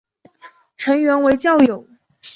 [0.77, 1.87] 成员为教友。